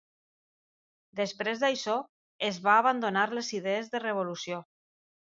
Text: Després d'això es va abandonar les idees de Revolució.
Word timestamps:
Després 1.19 1.59
d'això 1.63 1.97
es 2.47 2.57
va 2.67 2.77
abandonar 2.83 3.25
les 3.39 3.51
idees 3.57 3.91
de 3.93 4.01
Revolució. 4.05 4.59